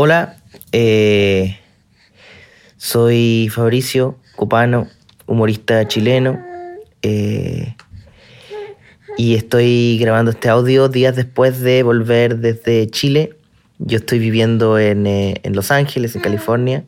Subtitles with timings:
[0.00, 0.36] Hola,
[0.70, 1.58] eh,
[2.76, 4.86] soy Fabricio Copano,
[5.26, 6.40] humorista chileno,
[7.02, 7.74] eh,
[9.16, 13.34] y estoy grabando este audio días después de volver desde Chile.
[13.80, 16.84] Yo estoy viviendo en, eh, en Los Ángeles, en California,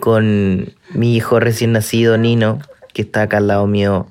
[0.00, 2.58] con mi hijo recién nacido, Nino,
[2.92, 4.08] que está acá al lado mío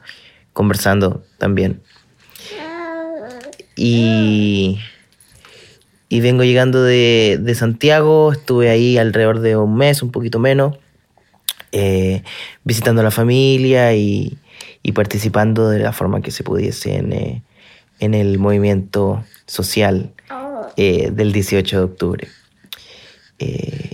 [0.54, 1.82] conversando también.
[3.76, 4.80] Y,
[6.12, 10.78] y vengo llegando de, de Santiago, estuve ahí alrededor de un mes, un poquito menos,
[11.72, 12.22] eh,
[12.66, 14.38] visitando a la familia y,
[14.84, 17.44] y participando de la forma que se pudiese en, eh,
[18.02, 20.12] en el movimiento social
[20.76, 22.28] eh, del 18 de octubre.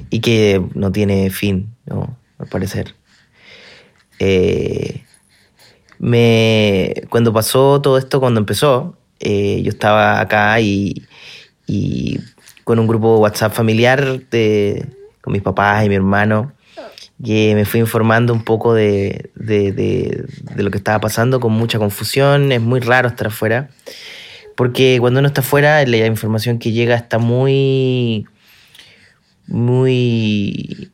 [0.10, 2.18] Y que no tiene fin, ¿no?
[2.40, 2.96] al parecer.
[6.00, 11.06] Me, cuando pasó todo esto, cuando empezó, yo estaba acá y,
[11.68, 12.20] y
[12.64, 14.88] con un grupo WhatsApp familiar de,
[15.22, 16.54] con mis papás y mi hermano,
[17.24, 21.78] que me fui informando un poco de, de, de, lo que estaba pasando con mucha
[21.80, 22.52] confusión.
[22.52, 23.70] Es muy raro estar afuera,
[24.56, 28.26] porque cuando uno está afuera, la información que llega está muy,
[29.48, 30.92] muy,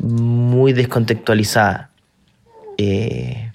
[0.00, 1.90] muy descontextualizada.
[2.78, 3.50] Eh,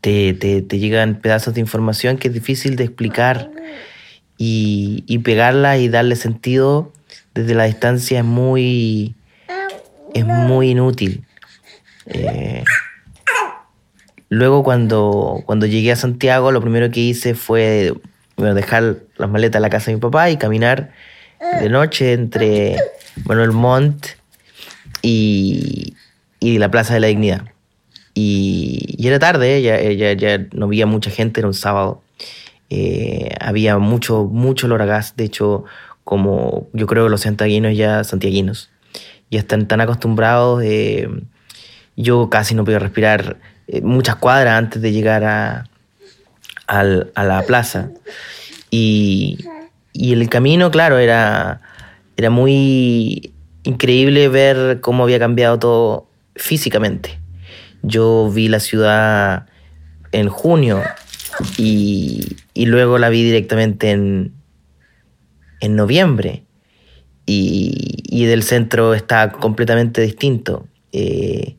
[0.00, 3.50] te, te llegan pedazos de información que es difícil de explicar
[4.40, 6.90] y, y pegarla y darle sentido
[7.34, 9.14] desde la distancia es muy,
[10.14, 11.26] es muy inútil.
[12.06, 12.64] Eh,
[14.30, 17.92] luego cuando, cuando llegué a Santiago, lo primero que hice fue
[18.38, 20.90] bueno, dejar las maletas en la casa de mi papá y caminar
[21.60, 22.78] de noche entre
[23.26, 24.06] Manuel Montt
[25.02, 25.92] y,
[26.40, 27.44] y la Plaza de la Dignidad.
[28.14, 32.02] Y, y era tarde, ya, ya, ya no había mucha gente, era un sábado.
[32.70, 35.64] Eh, había mucho, mucho olor a de hecho,
[36.04, 38.70] como yo creo que los santiaguinos ya, santiaguinos,
[39.30, 40.62] ya están tan acostumbrados.
[40.64, 41.08] Eh,
[41.96, 45.68] yo casi no podía respirar eh, muchas cuadras antes de llegar a,
[46.66, 47.90] al- a la plaza.
[48.70, 49.38] Y,
[49.92, 51.60] y el camino, claro, era,
[52.16, 53.32] era muy
[53.64, 56.06] increíble ver cómo había cambiado todo
[56.36, 57.18] físicamente.
[57.82, 59.46] Yo vi la ciudad
[60.12, 60.82] en junio
[61.56, 64.32] y, y luego la vi directamente en,
[65.60, 66.44] en noviembre
[67.26, 70.66] y, y del centro está completamente distinto.
[70.92, 71.56] Eh,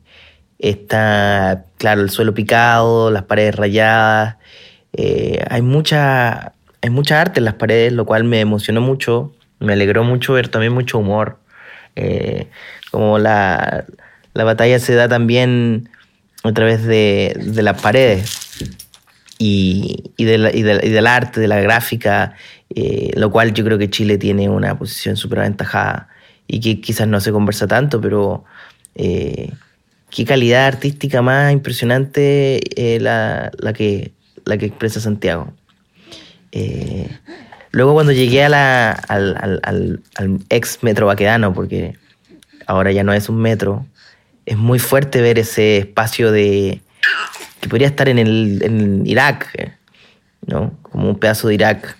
[0.58, 4.36] está, claro, el suelo picado, las paredes rayadas.
[4.92, 6.52] eh, hay mucha
[6.84, 9.32] hay mucha arte en las paredes, lo cual me emocionó mucho.
[9.60, 11.38] Me alegró mucho ver también mucho humor.
[11.94, 12.48] Eh,
[12.90, 13.84] como la,
[14.34, 15.88] la batalla se da también
[16.42, 18.41] a través de, de las paredes
[19.44, 22.34] y, y, de la- y de- y del arte, de la gráfica,
[22.74, 26.08] eh, lo cual yo creo que Chile tiene una posición súper aventajada
[26.46, 28.44] y que quizás no se conversa tanto, pero
[28.94, 29.50] eh,
[30.10, 34.12] qué calidad artística más impresionante eh, la, la, que,
[34.44, 35.52] la que expresa Santiago.
[36.52, 37.08] Eh,
[37.70, 41.96] luego cuando llegué a la, al, al, al, al ex metro Baquedano, porque
[42.66, 43.86] ahora ya no es un metro,
[44.44, 46.80] es muy fuerte ver ese espacio de
[47.62, 49.78] que podría estar en el Irak,
[50.44, 50.76] ¿no?
[50.82, 51.96] Como un pedazo de Irak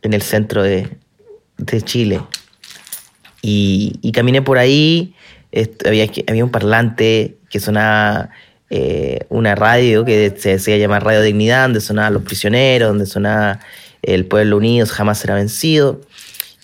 [0.00, 0.88] en el centro de,
[1.58, 2.22] de Chile.
[3.42, 5.14] Y, caminé por ahí,
[5.84, 8.30] había, había un parlante que sonaba
[8.70, 13.60] eh, una radio que se decía llamar Radio Dignidad, donde sonaban los prisioneros, donde sonaba
[14.00, 16.00] el pueblo unido jamás será vencido.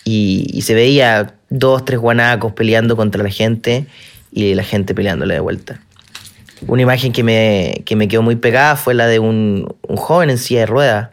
[0.05, 3.85] Y, y se veía dos, tres guanacos peleando contra la gente
[4.33, 5.83] y la gente peleándole de vuelta.
[6.67, 10.31] Una imagen que me, que me quedó muy pegada fue la de un, un joven
[10.31, 11.11] en silla de ruedas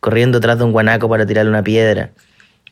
[0.00, 2.10] corriendo tras de un guanaco para tirarle una piedra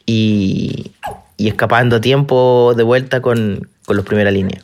[0.04, 0.92] y,
[1.36, 4.60] y escapando a tiempo de vuelta con, con los primera línea.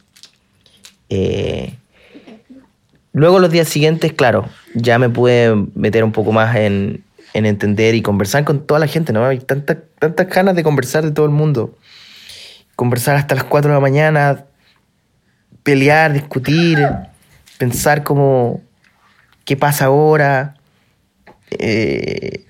[1.08, 1.74] Eh,
[3.12, 7.94] luego los días siguientes, claro, ya me pude meter un poco más en, en entender
[7.94, 9.24] y conversar con toda la gente, ¿no?
[9.24, 11.76] Hay tantas tantas ganas de conversar de todo el mundo.
[12.74, 14.44] Conversar hasta las 4 de la mañana,
[15.62, 16.78] pelear, discutir,
[17.58, 18.62] pensar como
[19.44, 20.56] qué pasa ahora.
[21.50, 22.44] Eh,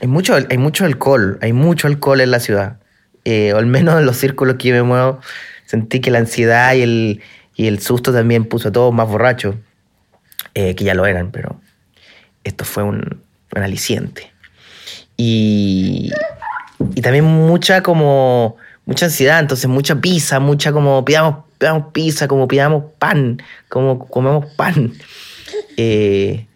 [0.00, 2.78] hay, mucho, hay mucho alcohol, hay mucho alcohol en la ciudad.
[3.24, 5.20] Eh, o al menos en los círculos que yo me muevo,
[5.64, 7.22] sentí que la ansiedad y el,
[7.56, 9.56] y el susto también puso a todos más borrachos,
[10.54, 11.60] eh, que ya lo eran, pero
[12.44, 13.20] esto fue un,
[13.54, 14.32] un aliciente.
[15.16, 16.12] Y,
[16.94, 22.48] y también mucha como mucha ansiedad, entonces mucha pizza, mucha como pidamos, pidamos pizza, como
[22.48, 24.92] pidamos pan, como comemos pan.
[25.78, 26.46] Eh,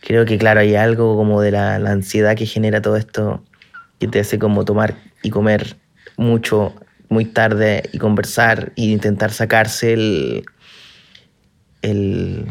[0.00, 3.42] creo que claro, hay algo como de la, ansiedad que genera todo esto
[4.00, 5.76] que te hace como tomar y comer
[6.16, 6.74] mucho
[7.08, 10.44] muy tarde y conversar e intentar sacarse el,
[11.82, 12.44] el,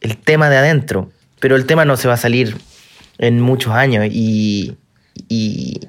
[0.00, 1.10] el tema de adentro.
[1.40, 2.54] Pero el tema no se va a salir
[3.18, 4.76] en muchos años y,
[5.28, 5.80] y,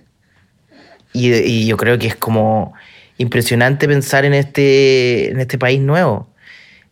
[1.14, 2.74] y, yo creo que es como
[3.20, 6.28] impresionante pensar en este, en este país nuevo.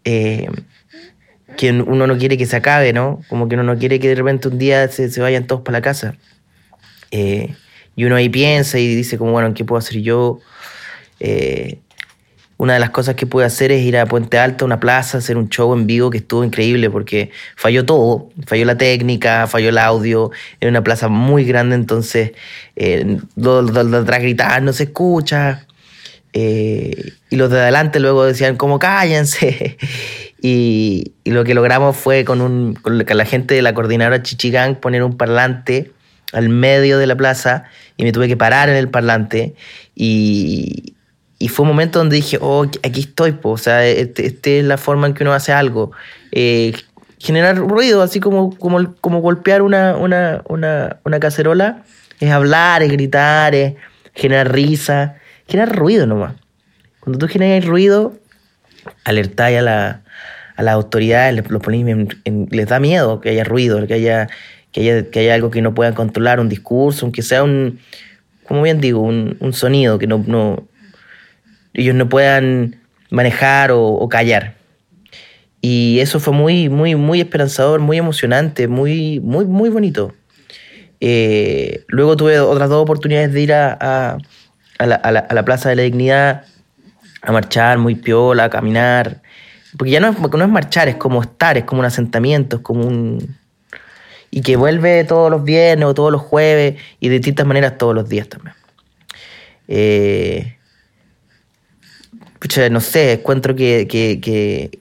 [0.04, 0.48] Eh,
[1.58, 3.22] que uno no quiere que se acabe, ¿no?
[3.30, 5.80] Como que uno no quiere que de repente un día se, se vayan todos para
[5.80, 6.16] la casa.
[7.10, 7.56] Eh,
[7.96, 10.40] y uno ahí piensa y dice como, bueno, ¿qué puedo hacer yo?
[11.20, 11.80] Eh,
[12.58, 15.20] una de las cosas que pude hacer es ir a Puente Alto, a una plaza,
[15.20, 19.70] hacer un show en vivo que estuvo increíble porque falló todo, falló la técnica, falló
[19.70, 22.32] el audio, era una plaza muy grande, entonces
[22.76, 25.68] eh, de atrás gritaban, no se escucha,
[26.34, 29.78] eh, y los de adelante luego decían como cállense,
[30.42, 35.04] y, lo que logramos fue con, un, con la gente de la coordinadora Chichigán poner
[35.04, 35.92] un parlante
[36.34, 37.66] al medio de la plaza
[37.96, 39.56] y me tuve que parar en el parlante.
[39.96, 40.94] Y,
[41.40, 44.78] y fue un momento donde dije, oh, aquí estoy, o sea, esta este es la
[44.78, 45.92] forma en que uno hace algo.
[46.32, 46.74] Eh,
[47.20, 51.84] generar ruido, así como, como, como golpear una, una, una, una, cacerola,
[52.20, 53.74] es hablar, es gritar, es
[54.14, 56.36] generar risa, generar ruido nomás.
[57.00, 58.14] Cuando tú generas ruido,
[59.04, 60.02] alertáis a la,
[60.56, 64.28] a las autoridades, les, les da miedo que haya ruido, que haya,
[64.72, 67.80] que haya, que haya algo que no puedan controlar, un discurso, aunque sea un,
[68.48, 70.68] como bien digo, un, un sonido que no, no,
[71.74, 74.56] ellos no puedan manejar o, callar.
[75.62, 80.14] Y eso fue muy, muy, muy esperanzador, muy emocionante, muy, muy, muy bonito.
[81.00, 84.18] Eh, luego tuve otras dos oportunidades de ir a, a,
[84.80, 86.46] a, la, Plaza de la Dignidad
[87.22, 89.22] a marchar muy piola, a caminar.
[89.78, 92.62] Porque ya no es, no es marchar, es como estar, es como un asentamiento, es
[92.62, 93.38] como un...
[94.30, 97.96] Y que vuelve todos los viernes o todos los jueves y de distintas maneras todos
[97.96, 98.56] los días también.
[99.68, 100.58] Eh,
[102.72, 104.80] no sé, encuentro que, que,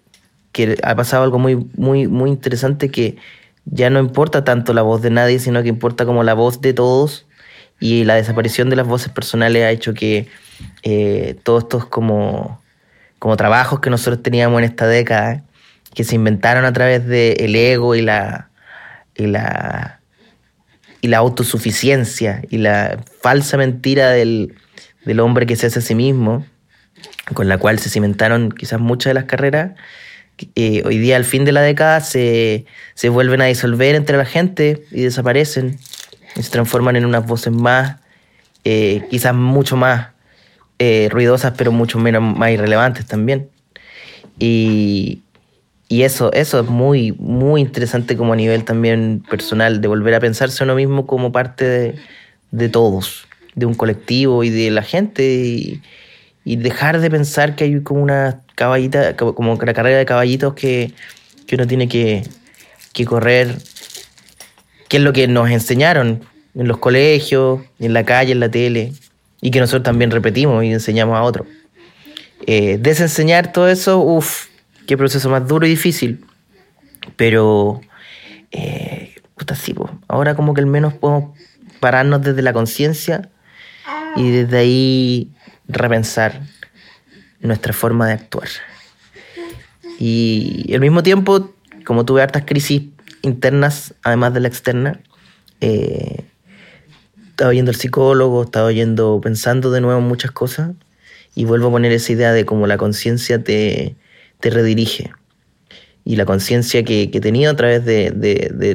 [0.82, 3.16] ha pasado algo muy, muy, muy interesante que
[3.64, 6.72] ya no importa tanto la voz de nadie, sino que importa como la voz de
[6.72, 7.25] todos
[7.80, 10.28] y la desaparición de las voces personales ha hecho que
[10.82, 12.62] eh, todos estos como,
[13.18, 15.42] como trabajos que nosotros teníamos en esta década,
[15.94, 18.50] que se inventaron a través del ego y la,
[19.14, 20.00] y la,
[21.00, 24.54] y la autosuficiencia y la falsa mentira del,
[25.04, 26.44] del hombre que se hace a sí mismo,
[27.34, 29.72] con la cual se cimentaron quizás muchas de las carreras,
[30.54, 34.26] eh, hoy día al fin de la década se, se, vuelven a disolver entre la
[34.26, 35.78] gente y desaparecen
[36.42, 37.96] se transforman en unas voces más,
[38.64, 40.08] eh, quizás mucho más
[40.78, 43.48] eh, ruidosas, pero mucho menos más irrelevantes también.
[44.38, 45.22] Y,
[45.88, 50.20] y eso, eso es muy, muy interesante como a nivel también personal, de volver a
[50.20, 51.94] pensarse uno mismo como parte de,
[52.50, 55.24] de todos, de un colectivo y de la gente.
[55.24, 55.82] Y,
[56.46, 60.92] y dejar de pensar que hay como una caballita, como la carrera de caballitos que,
[61.46, 62.22] que uno tiene que,
[62.92, 63.58] que correr,
[64.88, 66.22] que es lo que nos enseñaron
[66.54, 68.92] en los colegios, en la calle, en la tele,
[69.40, 71.46] y que nosotros también repetimos y enseñamos a otros.
[72.46, 74.46] Eh, desenseñar todo eso, uff,
[74.86, 76.24] qué proceso más duro y difícil.
[77.16, 77.80] Pero,
[78.52, 79.74] eh, puta, sí,
[80.08, 81.38] ahora como que al menos podemos
[81.80, 83.28] pararnos desde la conciencia
[84.16, 85.30] y desde ahí
[85.68, 86.40] repensar
[87.40, 88.48] nuestra forma de actuar.
[89.98, 91.52] Y al mismo tiempo,
[91.84, 92.82] como tuve hartas crisis
[93.26, 95.00] internas, además de la externa,
[95.60, 96.24] eh,
[97.28, 100.70] estaba yendo al psicólogo, estaba yendo pensando de nuevo en muchas cosas
[101.34, 103.94] y vuelvo a poner esa idea de cómo la conciencia te,
[104.40, 105.12] te, redirige.
[106.04, 108.10] Y la conciencia que, que, tenido a través de,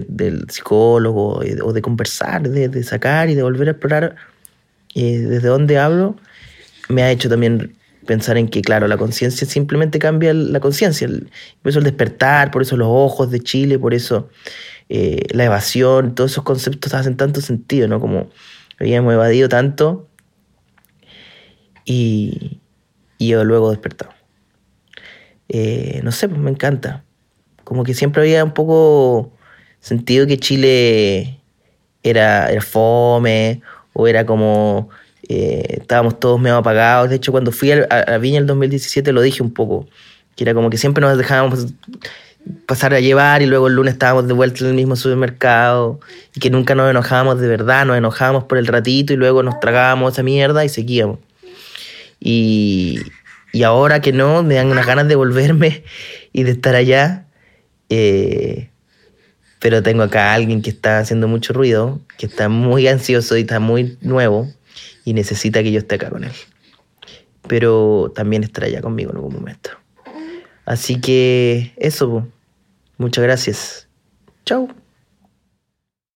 [0.08, 4.16] del psicólogo o de conversar, de, sacar y de volver a explorar
[4.94, 6.18] eh, desde dónde hablo,
[6.90, 7.74] me ha hecho también
[8.06, 11.08] pensar en que, claro, la conciencia simplemente cambia la conciencia.
[11.62, 14.30] Por eso el despertar, por eso los ojos de Chile, por eso
[14.90, 18.00] eh, la evasión, todos esos conceptos hacen tanto sentido, ¿no?
[18.00, 18.30] Como
[18.80, 20.08] habíamos evadido tanto
[21.86, 22.60] y,
[23.18, 24.12] y yo luego despertado.
[25.50, 27.04] Eh, no sé, pues me encanta.
[27.64, 29.34] Como que siempre había un poco
[29.80, 31.42] sentido que Chile
[32.04, 33.62] era, era fome
[33.94, 34.90] o era como
[35.30, 37.10] eh, estábamos todos medio apagados.
[37.10, 39.88] De hecho, cuando fui a, a, Viña el 2017 lo dije un poco,
[40.36, 41.68] que era como que siempre nos dejábamos
[42.66, 46.00] pasar a llevar y luego el lunes estábamos de vuelta en el mismo supermercado
[46.36, 49.60] y que nunca nos enojábamos de verdad, nos enojábamos por el ratito y luego nos
[49.60, 51.20] tragábamos esa mierda y seguíamos.
[52.20, 53.00] Y,
[53.54, 55.84] y ahora que no, me dan unas ganas de volverme
[56.34, 57.26] y de estar allá.
[57.90, 58.70] Eh,
[59.60, 63.42] pero tengo acá a alguien que está haciendo mucho ruido, que está muy ansioso y
[63.42, 64.48] está muy nuevo
[65.06, 66.32] y necesita que yo esté acá con él.
[67.48, 69.72] Pero también estará allá conmigo en algún momento.
[70.66, 72.28] Así que eso,
[72.98, 73.88] muchas gracias.
[74.46, 74.68] Chao.